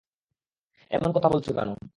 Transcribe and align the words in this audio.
এমন 0.91 1.09
কথা 1.11 1.29
বলছ 1.29 1.47
কেন? 1.49 1.69